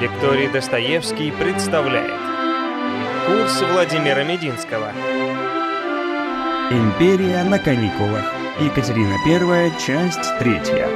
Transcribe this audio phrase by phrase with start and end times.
[0.00, 2.20] Лекторий Достоевский представляет
[3.26, 4.90] Курс Владимира Мединского
[6.70, 8.22] Империя на каникулах.
[8.60, 10.86] Екатерина I, часть третья.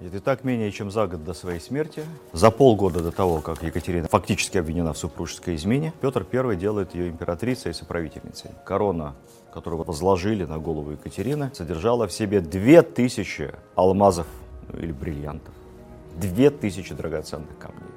[0.00, 2.04] Итак, менее чем за год до своей смерти,
[2.34, 7.08] за полгода до того, как Екатерина фактически обвинена в супружеской измене, Петр I делает ее
[7.08, 8.50] императрицей и соправительницей.
[8.66, 9.14] Корона,
[9.54, 14.26] которую возложили на голову Екатерины, содержала в себе две тысячи алмазов
[14.68, 15.54] ну, или бриллиантов.
[16.16, 17.90] Две тысячи драгоценных камней.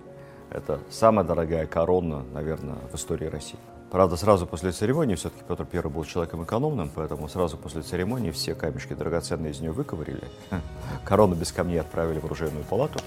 [0.50, 3.60] Это самая дорогая корона, наверное, в истории России.
[3.92, 8.56] Правда, сразу после церемонии, все-таки Петр I был человеком экономным, поэтому сразу после церемонии все
[8.56, 10.24] камешки драгоценные из нее выковырили.
[11.06, 13.00] Корону без камней отправили в оружейную палату,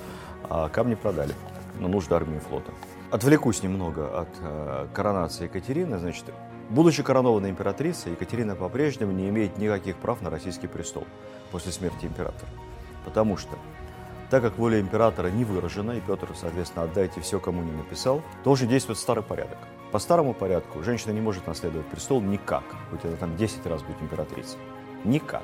[0.49, 1.35] а камни продали
[1.79, 2.73] на нужды армии и флота.
[3.11, 5.99] Отвлекусь немного от э, коронации Екатерины.
[5.99, 6.27] Значит,
[6.71, 11.05] будучи коронованной императрицей, Екатерина по-прежнему не имеет никаких прав на российский престол
[11.51, 12.51] после смерти императора.
[13.05, 13.57] Потому что
[14.31, 18.69] так как воля императора не выражена, и Петр, соответственно, отдайте все, кому не написал, должен
[18.69, 19.59] действовать старый порядок.
[19.91, 24.01] По старому порядку женщина не может наследовать престол никак, хоть она там 10 раз будет
[24.03, 24.59] императрицей.
[25.05, 25.43] Никак.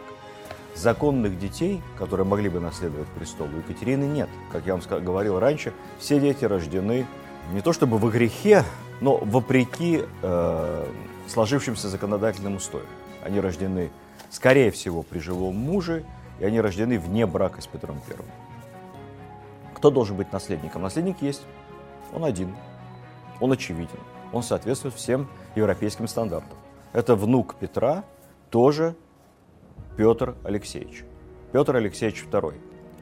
[0.74, 4.28] Законных детей, которые могли бы наследовать престол, у Екатерины нет.
[4.50, 7.06] Как я вам говорил раньше, все дети рождены
[7.52, 8.64] не то чтобы во грехе,
[9.00, 10.86] но вопреки э,
[11.28, 12.86] сложившимся законодательным устоям.
[13.24, 13.90] Они рождены,
[14.30, 16.04] скорее всего, при живом муже,
[16.40, 18.26] и они рождены вне брака с Петром Первым.
[19.74, 20.82] Кто должен быть наследником?
[20.82, 21.42] Наследник есть.
[22.12, 22.54] Он один.
[23.40, 23.98] Он очевиден.
[24.32, 26.56] Он соответствует всем европейским стандартам.
[26.92, 28.04] Это внук Петра,
[28.50, 28.94] тоже
[29.96, 31.04] Петр Алексеевич.
[31.52, 32.54] Петр Алексеевич II.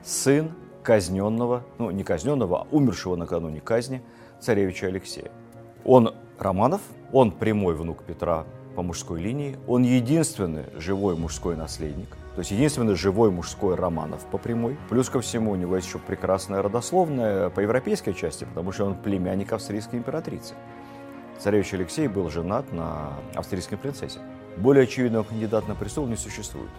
[0.02, 4.02] Сын казненного, ну не казненного, а умершего накануне казни
[4.40, 5.30] царевича Алексея.
[5.84, 6.80] Он Романов,
[7.12, 12.16] он прямой внук Петра по мужской линии, он единственный живой мужской наследник.
[12.34, 14.78] То есть единственный живой мужской Романов по прямой.
[14.88, 18.94] Плюс ко всему у него есть еще прекрасная родословная по европейской части, потому что он
[18.94, 20.54] племянник австрийской императрицы.
[21.38, 24.20] Царевич Алексей был женат на австрийской принцессе.
[24.56, 26.70] Более очевидного кандидата на престол не существует.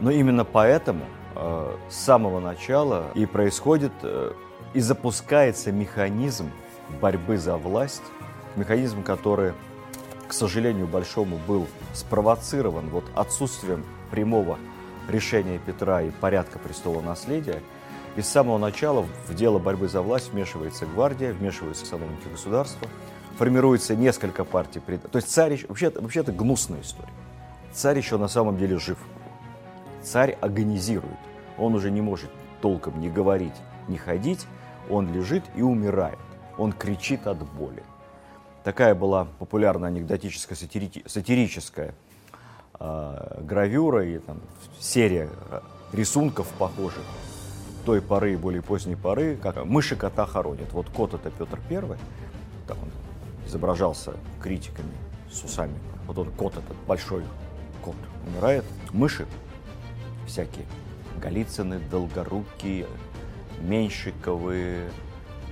[0.00, 1.04] Но именно поэтому
[1.34, 4.32] э, с самого начала и происходит э,
[4.72, 6.50] и запускается механизм
[7.00, 8.02] борьбы за власть,
[8.56, 9.54] механизм, который,
[10.28, 14.58] к сожалению большому, был спровоцирован вот отсутствием прямого
[15.08, 17.62] решения Петра и порядка престола наследия,
[18.16, 22.88] и с самого начала в дело борьбы за власть вмешивается гвардия, вмешиваются сановники государства,
[23.38, 24.80] формируется несколько партий.
[24.80, 27.12] То есть царь, вообще, вообще это гнусная история.
[27.72, 28.98] Царь еще на самом деле жив.
[30.02, 31.18] Царь агонизирует.
[31.56, 33.54] Он уже не может толком не говорить,
[33.86, 34.46] не ходить.
[34.90, 36.18] Он лежит и умирает.
[36.56, 37.84] Он кричит от боли.
[38.68, 41.94] Такая была популярная анекдотическая сатирическая
[42.78, 44.42] э, гравюра и там,
[44.78, 45.62] серия а,
[45.94, 47.02] рисунков похожих
[47.86, 50.70] той поры и более поздней поры, как мыши кота хоронят.
[50.74, 51.96] Вот кот это Петр Первый,
[52.66, 52.90] там он
[53.46, 54.12] изображался
[54.42, 54.92] критиками
[55.32, 55.78] с усами.
[56.06, 57.24] Вот он кот этот, большой
[57.82, 57.96] кот,
[58.26, 58.66] умирает.
[58.92, 59.26] Мыши
[60.26, 60.66] всякие,
[61.16, 62.84] Голицыны, Долгоруки,
[63.60, 64.90] Меньшиковы,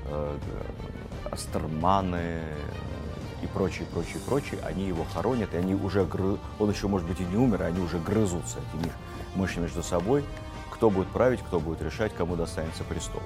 [0.05, 0.39] э,
[1.31, 2.43] Астерманы,
[3.47, 6.37] и прочие, прочие, прочие, они его хоронят, и они уже, гры...
[6.59, 8.93] он еще, может быть, и не умер, а они уже грызутся, эти
[9.35, 10.25] мыши между собой,
[10.71, 13.23] кто будет править, кто будет решать, кому достанется престол.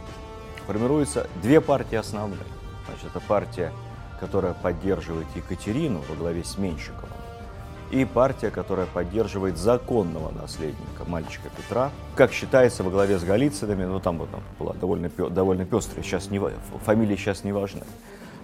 [0.67, 2.39] Формируются две партии основные.
[2.87, 3.73] Значит, это партия,
[4.21, 7.09] которая поддерживает Екатерину во главе с Меньшиковым,
[7.91, 13.99] и партия, которая поддерживает законного наследника, мальчика Петра, как считается, во главе с Голицынами, ну
[14.01, 16.41] там, вот, там была довольно, довольно пестрая, сейчас не,
[16.85, 17.83] фамилии сейчас не важны.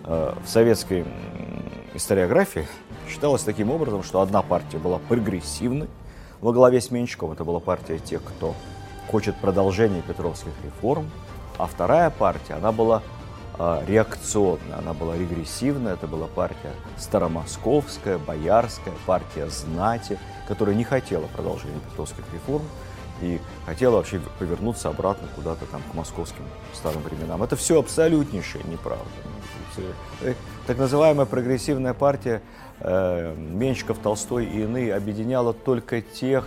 [0.07, 1.05] Э, в советской
[1.95, 2.67] историографии
[3.09, 5.89] считалось таким образом, что одна партия была прогрессивной,
[6.41, 8.55] во главе с Меньшиковым это была партия тех, кто
[9.11, 11.11] хочет продолжения петровских реформ,
[11.59, 13.03] а вторая партия, она была
[13.59, 21.27] э, реакционная, она была регрессивная, это была партия старомосковская, боярская, партия знати, которая не хотела
[21.27, 22.63] продолжения петровских реформ,
[23.23, 26.45] и хотела вообще повернуться обратно куда-то там к московским
[26.75, 27.43] старым временам.
[27.43, 29.07] Это все абсолютнейшая неправда.
[30.21, 30.35] Э,
[30.67, 32.43] так называемая прогрессивная партия
[32.81, 36.47] э, Менщиков, Толстой и иные объединяла только тех,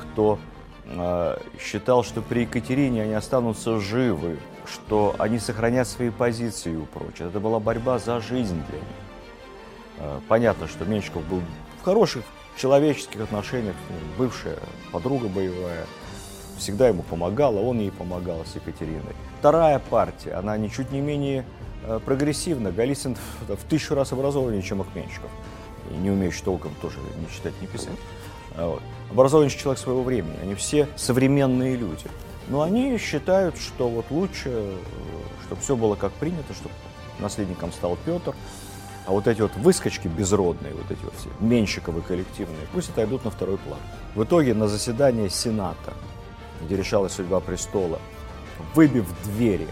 [0.00, 0.38] кто
[0.86, 7.28] э, считал, что при Екатерине они останутся живы, что они сохранят свои позиции и прочее.
[7.28, 8.88] Это была борьба за жизнь для них.
[9.98, 11.40] Э, понятно, что Менщиков был
[11.80, 12.24] в хороших
[12.56, 13.74] человеческих отношениях,
[14.16, 14.58] бывшая
[14.92, 15.86] подруга боевая,
[16.56, 19.14] всегда ему помогала, он ей помогал с Екатериной.
[19.40, 21.44] Вторая партия, она ничуть не менее
[21.84, 22.72] э, прогрессивна.
[22.72, 23.16] Голицын
[23.48, 25.30] в тысячу раз образованнее, чем Акменщиков.
[25.90, 27.98] И не умеющий толком тоже не читать, не писать.
[28.56, 28.82] А вот.
[29.10, 30.36] Образованнейший человек своего времени.
[30.42, 32.06] Они все современные люди.
[32.48, 34.76] Но они считают, что вот лучше, э,
[35.46, 36.74] чтобы все было как принято, чтобы
[37.18, 38.34] наследником стал Петр,
[39.06, 43.30] а вот эти вот выскочки безродные, вот эти вот все, меньшиковы коллективные, пусть отойдут на
[43.30, 43.78] второй план.
[44.14, 45.92] В итоге на заседание Сената,
[46.62, 47.98] где решалась судьба престола,
[48.74, 49.68] выбив двери,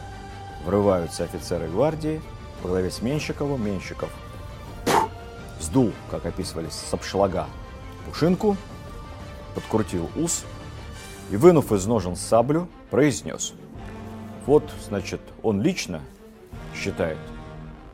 [0.64, 2.20] врываются офицеры гвардии
[2.62, 3.64] во главе с Менщиковым.
[3.64, 4.10] Менщиков
[5.60, 7.46] сдул, как описывали, с обшлага
[8.06, 8.56] пушинку,
[9.54, 10.44] подкрутил ус
[11.30, 13.54] и, вынув из ножен саблю, произнес.
[14.46, 16.00] Вот, значит, он лично
[16.74, 17.18] считает,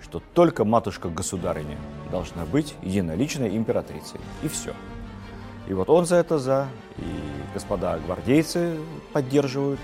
[0.00, 1.76] что только матушка-государыня
[2.10, 4.20] должна быть единоличной императрицей.
[4.42, 4.72] И все.
[5.68, 7.04] И вот он за это за, и
[7.52, 8.78] господа гвардейцы
[9.12, 9.78] поддерживают.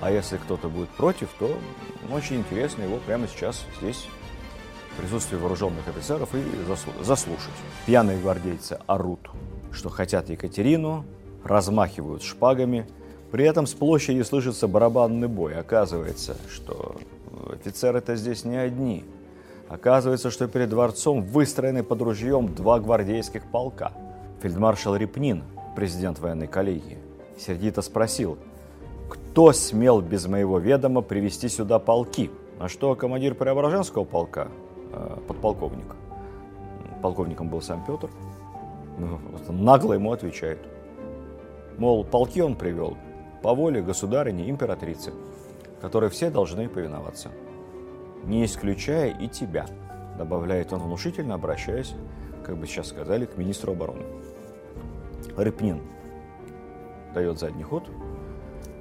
[0.00, 1.56] А если кто-то будет против, то
[2.12, 4.06] очень интересно его прямо сейчас здесь
[4.92, 6.42] в присутствии вооруженных офицеров и
[7.02, 7.54] заслушать.
[7.86, 9.30] Пьяные гвардейцы орут,
[9.72, 11.04] что хотят Екатерину,
[11.44, 12.86] размахивают шпагами.
[13.30, 15.54] При этом с площади слышится барабанный бой.
[15.58, 16.96] Оказывается, что
[17.50, 19.04] офицеры-то здесь не одни–
[19.68, 23.92] Оказывается, что перед дворцом выстроены под ружьем два гвардейских полка.
[24.40, 25.42] Фельдмаршал Репнин,
[25.74, 26.98] президент военной коллегии,
[27.36, 28.38] сердито спросил,
[29.08, 32.30] кто смел без моего ведома привести сюда полки?
[32.58, 34.48] На что командир Преображенского полка,
[34.92, 35.94] э, подполковник,
[37.02, 38.08] полковником был сам Петр,
[38.98, 39.18] ну,
[39.48, 40.58] нагло ему отвечает.
[41.76, 42.96] Мол, полки он привел
[43.42, 45.12] по воле государыни императрицы,
[45.80, 47.30] которой все должны повиноваться
[48.26, 49.66] не исключая и тебя,
[50.18, 51.94] добавляет он внушительно, обращаясь,
[52.44, 54.04] как бы сейчас сказали, к министру обороны.
[55.36, 55.80] Рыпнин
[57.14, 57.88] дает задний ход.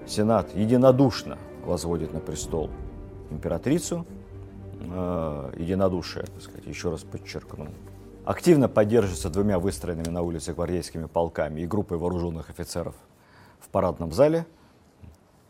[0.07, 2.69] Сенат единодушно возводит на престол
[3.31, 4.05] императрицу.
[4.81, 7.67] Э, единодушие, так сказать, еще раз подчеркну.
[8.23, 12.95] Активно поддерживается двумя выстроенными на улице гвардейскими полками и группой вооруженных офицеров
[13.59, 14.45] в парадном зале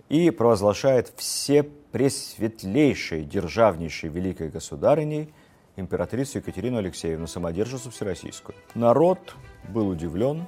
[0.09, 5.33] и провозглашает все пресветлейшей, державнейшей великой государыней,
[5.75, 8.55] императрицу Екатерину Алексеевну, самодержицу всероссийскую.
[8.73, 9.35] Народ
[9.69, 10.47] был удивлен.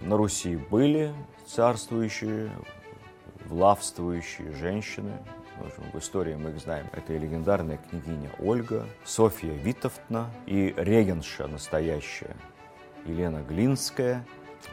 [0.00, 1.12] На Руси были
[1.46, 2.50] царствующие,
[3.48, 5.12] влавствующие женщины.
[5.92, 6.86] В истории мы их знаем.
[6.92, 12.36] Это и легендарная княгиня Ольга, Софья Витовтна и регенша настоящая
[13.06, 14.24] Елена Глинская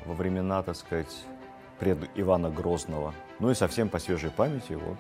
[0.06, 1.26] во времена, так сказать,
[1.80, 3.14] пред Ивана Грозного.
[3.40, 4.98] Ну и совсем по свежей памяти вот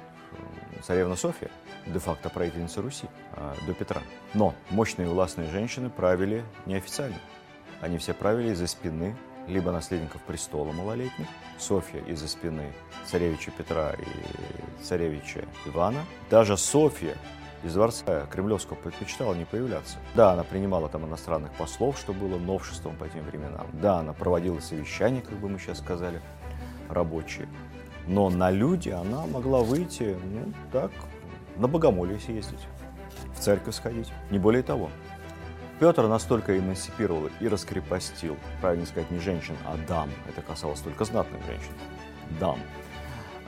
[0.83, 1.49] царевна Софья,
[1.85, 4.01] де-факто правительница Руси а, до Петра.
[4.33, 7.17] Но мощные властные женщины правили неофициально.
[7.81, 9.15] Они все правили из-за спины
[9.47, 11.27] либо наследников престола малолетних,
[11.57, 12.73] Софья из-за спины
[13.05, 16.05] царевича Петра и царевича Ивана.
[16.29, 17.15] Даже Софья
[17.63, 19.97] из дворца Кремлевского предпочитала не появляться.
[20.13, 23.67] Да, она принимала там иностранных послов, что было новшеством по тем временам.
[23.73, 26.21] Да, она проводила совещания, как бы мы сейчас сказали,
[26.89, 27.47] рабочие.
[28.07, 30.91] Но на люди она могла выйти, ну, так,
[31.57, 32.59] на богомолье съездить,
[33.35, 34.91] в церковь сходить, не более того.
[35.79, 41.43] Петр настолько эмансипировал и раскрепостил, правильно сказать, не женщин, а дам, это касалось только знатных
[41.45, 41.73] женщин,
[42.39, 42.59] дам,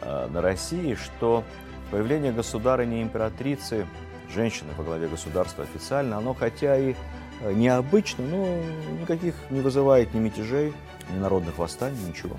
[0.01, 1.43] э, на России, что
[1.89, 3.87] появление государыни императрицы,
[4.29, 6.95] женщины во главе государства официально, оно хотя и
[7.41, 8.61] э, необычно, но
[8.99, 10.73] никаких не вызывает ни мятежей,
[11.09, 12.35] ни народных восстаний, ничего.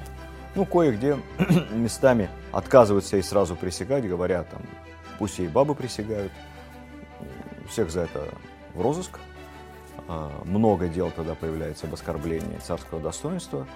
[0.55, 1.17] Ну, кое-где
[1.71, 4.63] местами отказываются и сразу присягать, говорят, там,
[5.19, 6.33] пусть и бабы присягают.
[7.69, 8.29] Всех за это
[8.75, 9.19] в розыск.
[10.07, 13.67] А, много дел тогда появляется об оскорблении царского достоинства.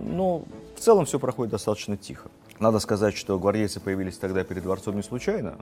[0.00, 0.44] Но
[0.76, 2.30] в целом все проходит достаточно тихо.
[2.58, 5.56] Надо сказать, что гвардейцы появились тогда перед дворцом не случайно.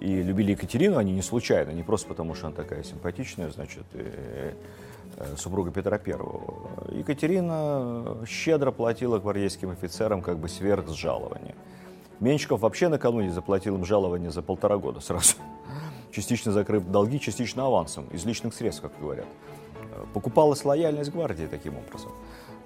[0.00, 3.84] И любили Екатерину они не случайно, не просто потому, что она такая симпатичная, значит,
[5.16, 6.98] Э, супруга Петра I.
[6.98, 11.54] Екатерина щедро платила гвардейским офицерам как бы сверх с жалования.
[12.20, 15.34] Меньшиков вообще накануне заплатил им жалование за полтора года сразу.
[16.12, 19.26] Частично закрыв долги, частично авансом, из личных средств, как говорят.
[19.92, 22.12] Э, покупалась лояльность гвардии таким образом.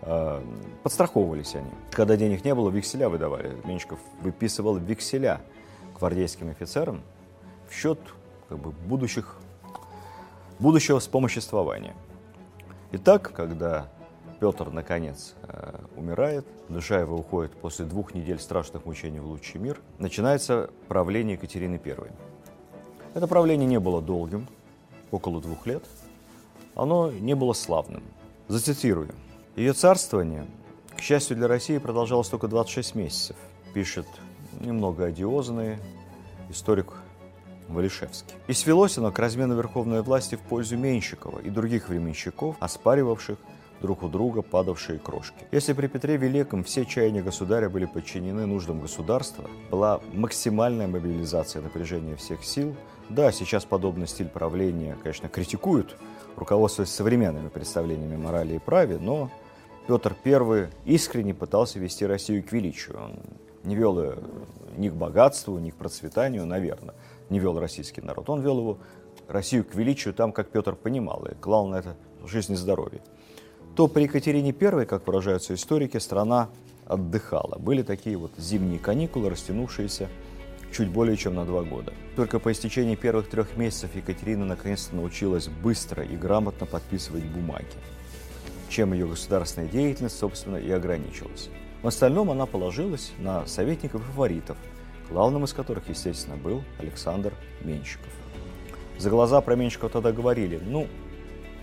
[0.02, 0.42] Э,
[0.82, 1.70] подстраховывались они.
[1.92, 3.56] Когда денег не было, векселя выдавали.
[3.64, 5.40] Меньшиков выписывал векселя
[5.98, 7.02] гвардейским офицерам
[7.68, 8.00] в счет
[8.48, 9.36] как бы, будущих,
[10.58, 11.94] будущего вспомоществования.
[12.92, 13.88] Итак, когда
[14.40, 19.80] Петр, наконец, э, умирает, душа его уходит после двух недель страшных мучений в лучший мир,
[19.98, 22.10] начинается правление Екатерины I.
[23.16, 24.46] Это правление не было долгим,
[25.10, 25.82] около двух лет.
[26.74, 28.02] Оно не было славным.
[28.46, 29.14] Зацитирую.
[29.56, 30.46] Ее царствование,
[30.94, 33.36] к счастью для России, продолжалось только 26 месяцев,
[33.72, 34.06] пишет
[34.60, 35.78] немного одиозный
[36.50, 36.92] историк
[37.68, 38.34] Валишевский.
[38.48, 43.38] И свелось оно к размену верховной власти в пользу Меньшикова и других временщиков, оспаривавших
[43.80, 45.46] друг у друга падавшие крошки.
[45.52, 52.14] Если при Петре Великом все чаяния государя были подчинены нуждам государства, была максимальная мобилизация напряжения
[52.16, 52.76] всех сил,
[53.08, 55.96] да, сейчас подобный стиль правления, конечно, критикуют,
[56.36, 59.30] руководствуясь современными представлениями морали и праве, но
[59.86, 62.98] Петр I искренне пытался вести Россию к величию.
[63.00, 63.18] Он
[63.62, 64.18] не вел ее
[64.76, 66.94] ни к богатству, ни к процветанию, наверное,
[67.30, 68.28] не вел российский народ.
[68.28, 68.78] Он вел его
[69.28, 73.00] Россию к величию там, как Петр понимал, и клал на это жизнь и здоровье.
[73.76, 76.48] То при Екатерине I, как выражаются историки, страна
[76.86, 77.58] отдыхала.
[77.58, 80.08] Были такие вот зимние каникулы, растянувшиеся
[80.72, 81.92] чуть более чем на два года.
[82.16, 87.66] Только по истечении первых трех месяцев Екатерина наконец-то научилась быстро и грамотно подписывать бумаги,
[88.68, 91.50] чем ее государственная деятельность, собственно, и ограничилась.
[91.82, 94.56] В остальном она положилась на советников и фаворитов,
[95.10, 97.32] главным из которых, естественно, был Александр
[97.62, 98.12] Менщиков.
[98.98, 100.88] За глаза про Менщикова тогда говорили, ну,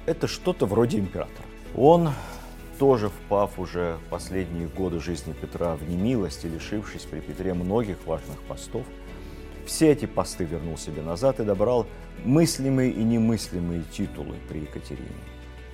[0.06, 1.46] это что-то вроде императора.
[1.76, 2.12] Он,
[2.80, 8.42] тоже впав уже последние годы жизни Петра в немилость и лишившись при Петре многих важных
[8.44, 8.86] постов,
[9.66, 11.88] все эти посты вернул себе назад и добрал
[12.26, 15.10] мыслимые и немыслимые титулы при Екатерине.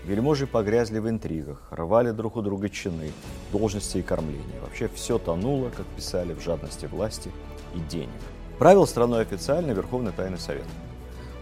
[0.06, 3.12] Вельможи погрязли в интригах, рвали друг у друга чины,
[3.52, 4.60] должности и кормления.
[4.62, 7.32] Вообще все тонуло, как писали, в жадности власти
[7.76, 8.10] и денег.
[8.58, 10.66] Правил страной официально Верховный Тайный Совет.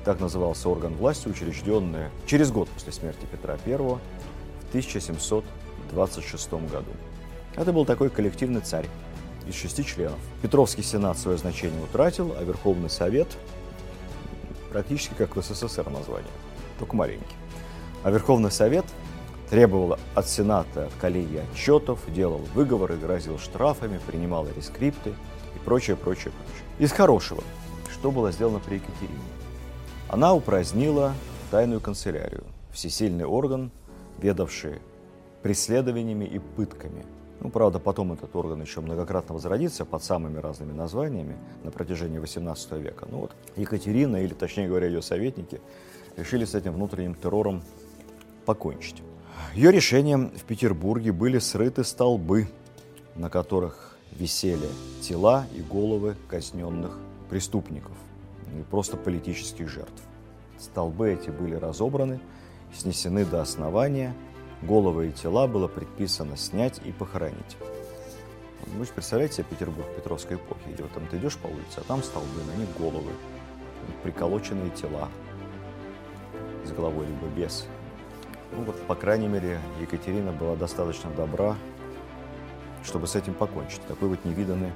[0.06, 4.00] Так назывался орган власти, учрежденный через год после смерти Петра I
[4.70, 6.92] 1726 году.
[7.56, 8.88] Это был такой коллективный царь
[9.48, 10.20] из шести членов.
[10.42, 13.28] Петровский сенат свое значение утратил, а Верховный Совет
[14.70, 16.32] практически как в СССР название,
[16.78, 17.36] только маленький.
[18.04, 18.86] А Верховный Совет
[19.50, 25.14] требовал от Сената, от коллегии отчетов, делал выговоры, грозил штрафами, принимал рескрипты
[25.56, 26.66] и прочее, прочее, прочее.
[26.80, 27.44] Из хорошего,
[27.92, 29.18] что было сделано при Екатерине?
[30.10, 31.14] Она упразднила
[31.50, 33.72] тайную канцелярию, всесильный орган,
[34.18, 34.80] ведавший
[35.42, 37.06] преследованиями и пытками.
[37.40, 42.82] Ну, правда, потом этот орган еще многократно возродится под самыми разными названиями на протяжении XVIII
[42.82, 43.08] века.
[43.12, 45.62] Ну вот Екатерина, или точнее говоря, ее советники,
[46.16, 47.62] решили с этим внутренним террором
[48.46, 49.04] покончить.
[49.54, 52.48] Ее решением в Петербурге были срыты столбы,
[53.16, 54.68] на которых висели
[55.02, 56.98] тела и головы казненных
[57.30, 57.94] преступников
[58.58, 60.02] и просто политических жертв.
[60.58, 62.20] Столбы эти были разобраны,
[62.78, 64.16] снесены до основания–
[64.62, 67.58] Головы и тела было предписано снять и похоронить.
[68.66, 71.82] Вы же представляете себе Петербург Петровской эпохи, где вот там ты идешь по улице, а
[71.82, 73.12] там столбы, на них головы,
[74.04, 75.10] приколоченные тела
[76.66, 77.66] с головой либо без.
[78.52, 81.56] Ну вот, по крайней мере, Екатерина была достаточно добра,
[82.84, 83.82] чтобы с этим покончить.
[83.88, 84.72] Такой вот невиданный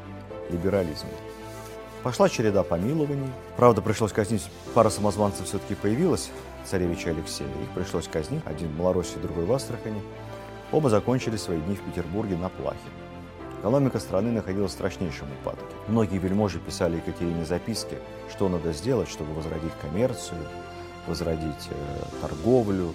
[0.52, 1.08] либерализм.
[2.04, 3.32] Пошла череда помилований.
[3.58, 6.30] Правда, пришлось казнить, пара самозванцев все-таки появилась,
[6.66, 7.50] царевича Алексея.
[7.50, 10.02] Их пришлось казнить, один в Малороссии, другой в Астрахани.
[10.72, 12.80] Оба закончили свои дни в Петербурге на плахе.
[13.60, 15.76] Экономика страны находилась в страшнейшем упадке.
[15.88, 17.98] Многие вельможи писали Екатерине записки,
[18.32, 20.40] что надо сделать, чтобы возродить коммерцию,
[21.08, 22.94] возродить э, торговлю,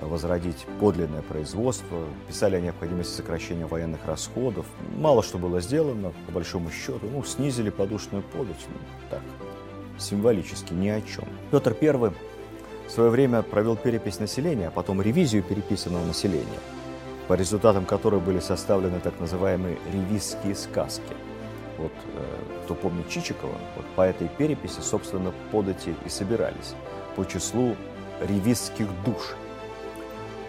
[0.00, 4.66] возродить подлинное производство, писали о необходимости сокращения военных расходов.
[4.96, 7.08] Мало что было сделано, по большому счету.
[7.12, 8.78] Ну, снизили подушную подать, ну,
[9.10, 9.22] так,
[9.98, 11.24] символически, ни о чем.
[11.50, 12.12] Петр I
[12.88, 16.58] в свое время провел перепись населения, а потом ревизию переписанного населения,
[17.28, 21.14] по результатам которой были составлены так называемые ревизские сказки.
[21.76, 22.24] Вот, э,
[22.64, 26.74] кто помнит Чичикова, вот по этой переписи, собственно, подати и собирались
[27.14, 27.76] по числу
[28.20, 29.36] ревизских душ–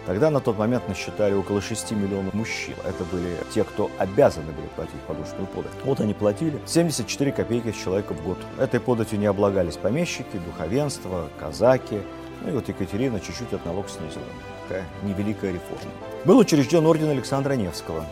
[0.06, 2.74] Тогда на тот момент насчитали около 6 миллионов мужчин.
[2.84, 5.72] Это были те, кто обязаны были платить подушную подать.
[5.84, 8.38] Вот они платили 74 копейки с человека в год.
[8.58, 12.00] Этой податью не облагались помещики, духовенство, казаки.
[12.42, 14.24] Ну и вот Екатерина чуть-чуть от налог снизила.
[14.68, 15.90] Такая невеликая реформа.
[16.24, 18.04] Был учрежден орден Александра Невского.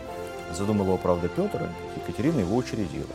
[0.53, 3.05] Задумал его, правда, Петр, Екатерина его учредила.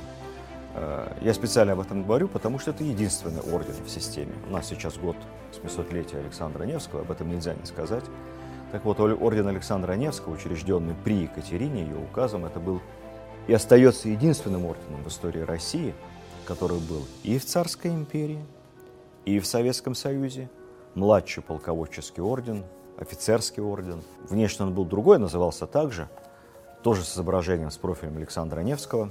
[0.74, 4.32] Э, я специально об этом говорю, потому что это единственный орден в системе.
[4.48, 5.16] У нас сейчас год
[5.52, 8.04] 700-летия Александра Невского, об этом нельзя не сказать.
[8.72, 12.80] Так вот, орден Александра Невского, учрежденный при Екатерине, ее указом, это был
[13.46, 15.94] и остается единственным орденом в истории России,
[16.44, 18.44] который был и в Царской империи,
[19.24, 20.48] и в Советском Союзе,
[20.94, 22.64] младший полководческий орден,
[22.98, 24.02] офицерский орден.
[24.28, 26.08] Внешне он был другой, назывался также,
[26.82, 29.10] тоже с изображением, с профилем Александра Невского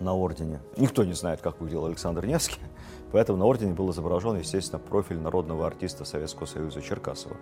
[0.00, 0.60] на ордене.
[0.76, 2.60] Никто не знает, как выглядел Александр Невский,
[3.12, 7.36] Поэтому на ордене был изображен, естественно, профиль народного артиста Советского Союза Черкасова,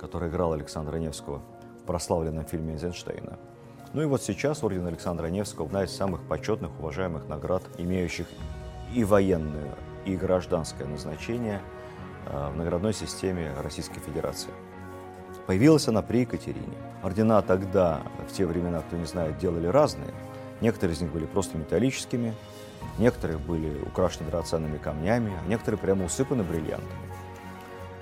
[0.00, 1.40] который играл Александра Невского
[1.80, 3.38] в прославленном фильме Эйзенштейна.
[3.92, 8.26] Ну и вот сейчас орден Александра Невского одна из самых почетных, уважаемых наград, имеющих
[8.92, 11.60] и военное, и гражданское назначение
[12.26, 14.50] в наградной системе Российской Федерации.
[15.46, 16.76] Появилась она при Екатерине.
[17.02, 20.10] Ордена тогда, в те времена, кто не знает, делали разные.
[20.60, 22.34] Некоторые из них были просто металлическими,
[22.98, 27.12] некоторые были украшены драгоценными камнями, а некоторые прямо усыпаны бриллиантами.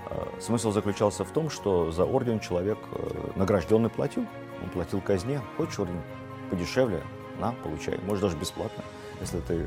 [0.06, 4.26] А, смысл заключался в том, что за орден человек э, награжденный платил.
[4.62, 5.40] Он платил казне.
[5.56, 6.02] Хочешь орден
[6.50, 7.02] подешевле?
[7.38, 7.98] На, получай.
[8.04, 8.84] Может, даже бесплатно,
[9.20, 9.66] если ты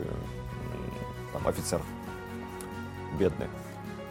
[1.32, 1.82] там, офицер
[3.18, 3.48] бедный.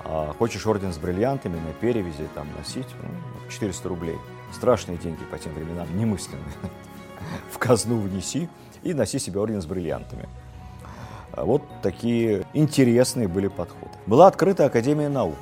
[0.05, 4.19] А хочешь орден с бриллиантами на перевязи там носить, ну, 400 рублей.
[4.53, 6.53] Страшные деньги по тем временам, немыслимые.
[7.51, 8.49] В казну внеси
[8.83, 10.29] и носи себе орден с бриллиантами.
[11.33, 13.93] А вот такие интересные были подходы.
[14.07, 15.39] Была открыта Академия наук.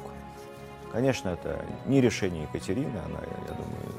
[0.92, 3.94] Конечно, это не решение Екатерины, она, я думаю,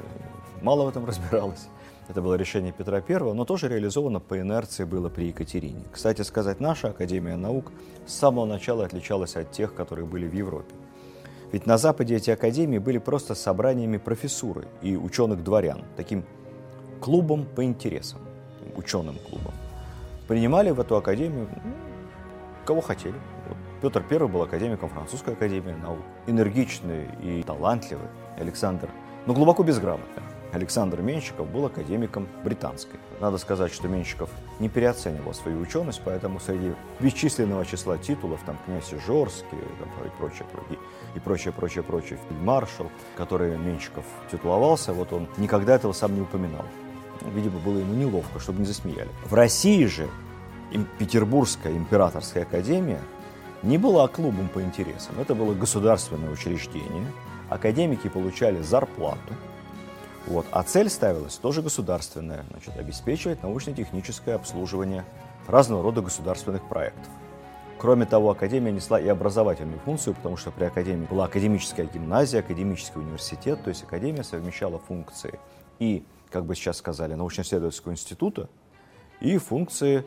[0.62, 1.68] мало в этом разбиралась.
[2.08, 5.84] Это было решение Петра I, но тоже реализовано по инерции было при Екатерине.
[5.92, 7.70] Кстати сказать, наша Академия наук
[8.06, 10.74] с самого начала отличалась от тех, которые были в Европе.
[11.52, 16.24] Ведь на Западе эти академии были просто собраниями профессуры и ученых-дворян, таким
[17.00, 18.20] клубом по интересам,
[18.74, 19.52] ученым клубом.
[20.26, 21.72] Принимали в эту академию ну,
[22.64, 23.14] кого хотели.
[23.48, 28.88] Вот Петр I был академиком французской академии наук, энергичный и талантливый Александр,
[29.26, 30.22] но глубоко безграмотный.
[30.52, 33.00] Александр Менщиков был академиком британской.
[33.20, 34.28] Надо сказать, что Менщиков
[34.60, 40.46] не переоценивал свою ученость, поэтому среди бесчисленного числа титулов, там князь Ижорский там, и прочее,
[41.14, 46.66] и, прочее, прочее, прочее, фельдмаршал, который Менщиков титуловался, вот он никогда этого сам не упоминал.
[47.34, 49.08] Видимо, было ему неловко, чтобы не засмеяли.
[49.24, 50.08] В России же
[50.98, 53.00] Петербургская императорская академия
[53.62, 55.14] не была клубом по интересам.
[55.18, 57.06] Это было государственное учреждение.
[57.48, 59.34] Академики получали зарплату,
[60.26, 60.46] вот.
[60.50, 65.04] А цель ставилась тоже государственная, значит, обеспечивать научно-техническое обслуживание
[65.46, 67.08] разного рода государственных проектов.
[67.78, 73.00] Кроме того, Академия несла и образовательную функцию, потому что при Академии была академическая гимназия, академический
[73.00, 75.40] университет, то есть Академия совмещала функции
[75.80, 78.48] и, как бы сейчас сказали, научно-исследовательского института,
[79.20, 80.04] и функции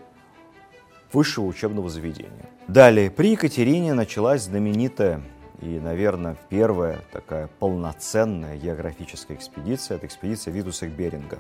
[1.12, 2.50] высшего учебного заведения.
[2.70, 5.22] Далее, при Екатерине началась знаменитая
[5.62, 11.40] и, наверное, первая такая полноценная географическая экспедиция– это экспедиция Витуса Беринга,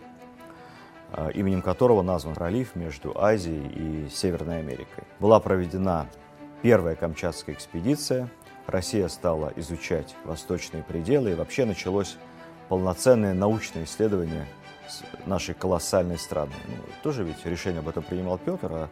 [1.11, 5.03] а, именем которого назван пролив между Азией и Северной Америкой.
[5.19, 6.07] Была проведена
[6.61, 8.29] первая Камчатская экспедиция,
[8.67, 12.17] Россия стала изучать восточные пределы, и вообще началось
[12.67, 14.47] полноценное научное исследование
[15.25, 16.53] нашей колоссальной страны.
[16.67, 18.89] Ну, тоже ведь решение об этом принимал Петр, а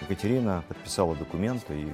[0.00, 1.92] Екатерина подписала документы и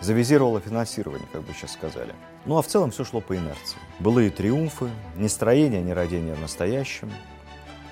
[0.00, 2.14] завизировала финансирование, как бы сейчас сказали.
[2.44, 3.78] Ну а в целом все шло по инерции.
[3.98, 7.10] Былые триумфы, не строение, не родение в настоящем.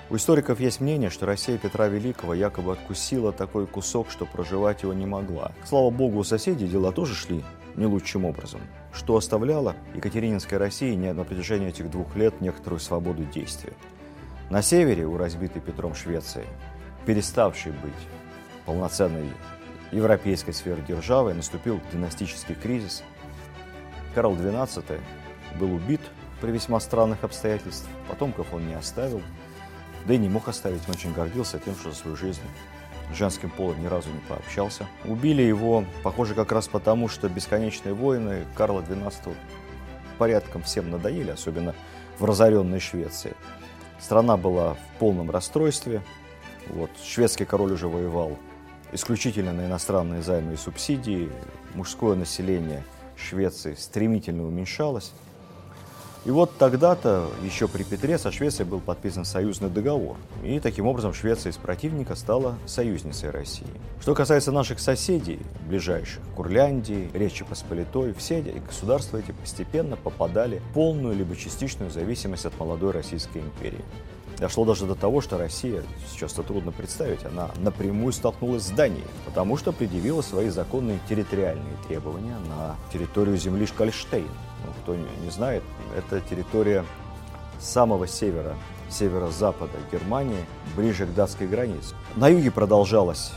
[0.09, 4.93] У историков есть мнение, что Россия Петра Великого якобы откусила такой кусок, что проживать его
[4.93, 5.53] не могла.
[5.65, 8.61] Слава богу, у соседей дела тоже шли не лучшим образом,
[8.93, 13.73] что оставляло Екатерининской России на протяжении этих двух лет некоторую свободу действия.
[14.49, 16.45] На севере, у разбитой Петром Швеции,
[17.05, 17.93] переставшей быть
[18.65, 19.29] полноценной
[19.93, 23.03] европейской сферы державы наступил династический кризис.
[24.15, 25.01] Карл XII
[25.59, 26.01] был убит
[26.41, 27.91] при весьма странных обстоятельствах.
[28.09, 29.23] Потомков он не оставил,
[30.07, 30.83] да и не мог оставить.
[30.89, 32.41] Он очень гордился тем, что за свою жизнь
[33.15, 34.87] женским полом ни разу не пообщался.
[35.05, 39.35] Убили его, похоже, как раз потому, что бесконечные войны Карла XII
[40.19, 41.75] порядком всем надоели, особенно
[42.19, 43.35] в разоренной Швеции.
[44.01, 46.03] Страна была в полном расстройстве.
[46.69, 48.39] Вот, шведский король уже воевал
[48.93, 51.31] исключительно на иностранные займы и субсидии.
[51.75, 52.85] Мужское население
[53.17, 55.13] Швеции стремительно уменьшалось.
[56.27, 60.17] И вот тогда-то, еще при Петре, со Швецией был подписан союзный договор.
[60.43, 63.69] И таким образом Швеция из противника стала союзницей России.
[64.01, 71.15] Что касается наших соседей, ближайших, Курляндии, Речи Посполитой, все государства эти постепенно попадали в полную
[71.15, 73.85] либо частичную зависимость от молодой Российской империи.
[74.39, 79.07] Дошло даже до того, что Россия, сейчас это трудно представить, она напрямую столкнулась с Данией,
[79.25, 84.29] потому что предъявила свои законные территориальные требования на территорию земли Шкальштейн.
[84.65, 85.63] Ну, кто не знает,
[85.97, 86.85] это территория
[87.59, 88.55] самого севера,
[88.91, 90.45] северо-запада Германии,
[90.77, 91.95] ближе к датской границе.
[92.15, 93.33] На юге продолжалось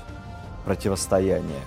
[0.65, 1.61] противостояние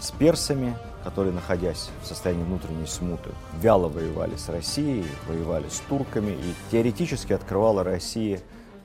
[0.00, 6.32] с персами, которые, находясь в состоянии внутренней смуты, вяло воевали с Россией, воевали с турками
[6.32, 8.40] и теоретически открывала России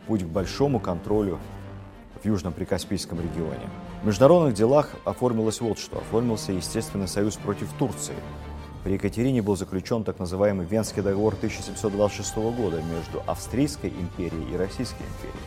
[0.07, 1.39] путь к большому контролю
[2.21, 3.69] в Южном Прикаспийском регионе.
[4.01, 5.97] В международных делах оформилось вот что.
[5.97, 8.15] Оформился естественный союз против Турции.
[8.83, 15.01] При Екатерине был заключен так называемый Венский договор 1726 года между Австрийской империей и Российской
[15.01, 15.43] империей.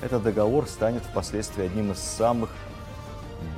[0.00, 2.50] Этот договор станет впоследствии одним из самых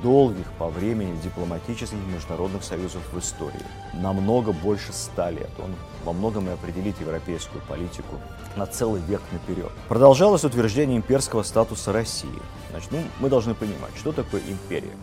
[0.01, 3.65] долгих по времени дипломатических международных союзов в истории.
[3.93, 5.49] Намного больше ста лет.
[5.59, 8.17] Он во многом и определит европейскую политику
[8.55, 9.71] на целый век наперед.
[9.87, 12.29] Продолжалось утверждение имперского статуса России.
[12.71, 14.93] Значит, ну, мы должны понимать, что такое империя.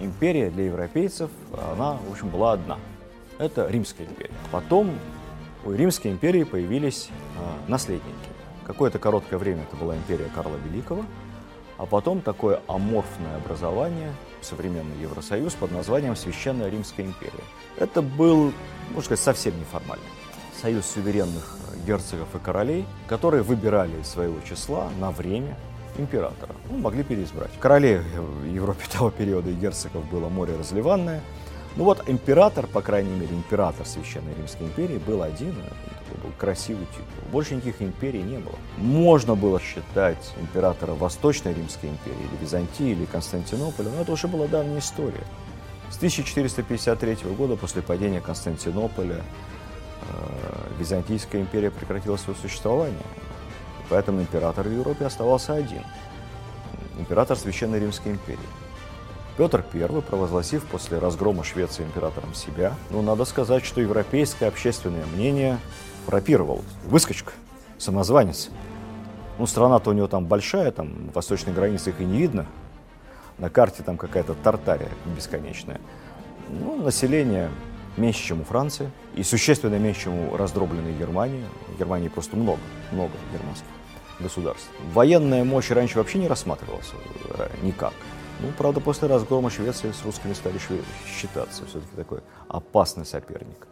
[0.00, 1.30] Империя для европейцев,
[1.72, 2.78] она, в общем, была одна.
[3.38, 4.34] Это Римская империя.
[4.50, 4.98] Потом
[5.64, 8.28] у Римской империи появились э, наследники.
[8.66, 11.04] Какое-то короткое время это была империя Карла Великого,
[11.78, 17.44] а потом такое аморфное образование, современный Евросоюз под названием Священная Римская империя.
[17.78, 18.52] Это был,
[18.90, 20.04] можно сказать, совсем неформальный
[20.60, 25.56] союз суверенных герцогов и королей, которые выбирали из своего числа на время
[25.98, 26.54] императора.
[26.70, 27.50] Ну, могли переизбрать.
[27.60, 31.20] Королей в Европе того периода и герцогов было море разливанное–
[31.76, 35.56] ну вот император, по крайней мере, император Священной Римской империи был один,
[36.22, 37.30] был красивый титул.
[37.32, 38.54] Больше никаких империй не было.
[38.76, 44.46] Можно было считать императора Восточной Римской империи, или Византии, или Константинополя, но это уже была
[44.46, 45.24] давняя история.
[45.90, 52.98] С 1453 года, после падения Константинополя, э, Византийская империя прекратила свое существование.
[53.88, 55.82] Поэтому император в Европе оставался один.
[56.98, 58.38] Император Священной Римской империи.
[59.36, 65.58] Петр I, провозгласив после разгрома Швеции императором себя, ну, надо сказать, что европейское общественное мнение
[66.06, 66.62] фрапировал.
[66.84, 67.32] Выскочка,
[67.78, 68.50] самозванец.
[69.38, 72.46] Ну, страна-то у него там большая, там восточной границы их и не видно.
[73.38, 75.80] На карте там какая-то Тартария бесконечная.
[76.48, 77.50] Ну, население
[77.96, 81.44] меньше, чем у Франции, и существенно меньше, чем у раздробленной Германии.
[81.78, 82.60] Германии просто много,
[82.92, 83.66] много германских
[84.20, 84.68] государств.
[84.92, 86.92] Военная мощь раньше вообще не рассматривалась
[87.36, 87.92] э, никак.
[88.40, 90.58] Ну, правда, после разгрома Швеции с русскими стали
[91.06, 91.66] считаться.
[91.66, 93.66] Все-таки такой опасный соперник.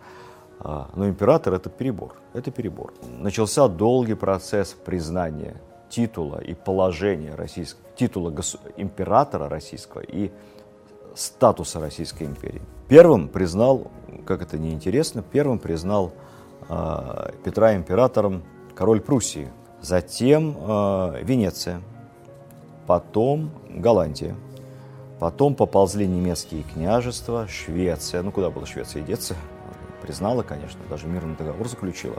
[0.65, 2.15] А, но император– это перебор.
[2.35, 2.95] Это перебор.
[3.19, 10.31] Начался долгий процесс признания титула и положения российского, титула госу, императора российского и
[11.15, 12.63] статуса Российской империи.
[12.89, 13.91] Первым признал,
[14.25, 16.13] как это неинтересно, первым признал
[16.69, 18.43] э, Петра императором
[18.75, 19.51] король Пруссии,
[19.83, 21.83] затем э, Венеция,
[22.87, 24.35] потом Голландия,
[25.23, 28.23] Потом поползли немецкие княжества, Швеция.
[28.23, 29.37] Ну, куда было Швеция деться?
[30.03, 32.17] Признала, конечно, даже мирный договор заключила.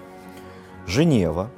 [0.87, 1.49] Женева.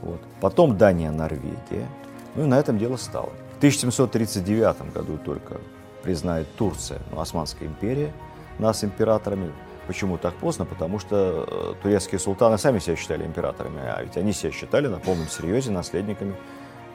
[0.00, 0.20] Вот.
[0.40, 1.88] Потом Дания, Норвегия.
[2.36, 3.30] Ну и на этом дело стало.
[3.54, 5.60] В 1739 году только
[6.02, 8.12] признает Турция, ну, Османская империя,
[8.58, 9.52] нас императорами.
[9.88, 10.66] Почему так поздно?
[10.66, 14.98] Потому что э, турецкие султаны сами себя считали императорами, а ведь они себя считали на
[14.98, 16.34] полном серьезе наследниками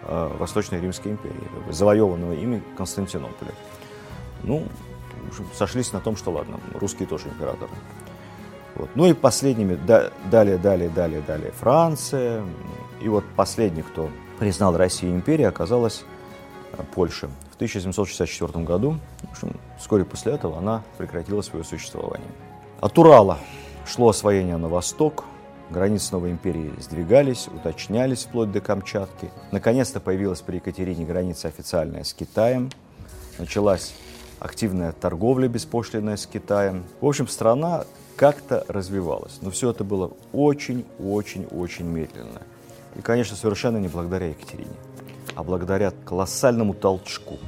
[0.04, 3.52] э, Восточной Римской империи, завоеванного ими Константинополя.
[4.44, 4.66] Ну,
[5.54, 7.72] сошлись на том, что ладно, русские тоже императоры.
[8.82, 8.90] Вот.
[8.96, 12.44] Ну и последними, да, далее, далее, далее, далее Франция.
[13.00, 16.04] И вот последний, кто признал Россию империей, оказалась
[16.74, 17.28] э, Польша.
[17.52, 22.28] В 1764 году, в общем, вскоре после этого, она прекратила свое существование.
[22.80, 23.38] От Урала
[23.86, 25.26] шло освоение на восток,
[25.70, 29.30] границы новой империи сдвигались, уточнялись вплоть до Камчатки.
[29.52, 32.72] Наконец-то появилась при Екатерине граница официальная с Китаем.
[33.38, 33.94] Началась
[34.40, 36.84] активная торговля беспошлинная с Китаем.
[37.00, 39.40] В общем, страна как-то развивалась.
[39.42, 42.42] Но все это было очень-очень-очень медленно.
[42.96, 44.76] И, конечно, совершенно не благодаря Екатерине,
[45.36, 47.40] а благодаря колоссальному толчку,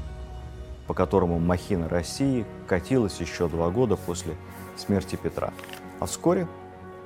[0.87, 4.35] по которому махина России катилась еще два года после
[4.77, 5.53] смерти Петра.
[5.99, 6.47] А вскоре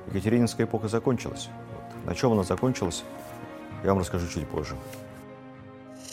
[0.08, 1.48] Екатерининская эпоха закончилась.
[1.74, 2.06] Вот.
[2.06, 3.04] На чем она закончилась,
[3.82, 4.74] я вам расскажу чуть позже.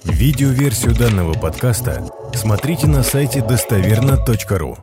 [0.03, 4.77] Видеоверсию данного подкаста смотрите на сайте достоверно.ру.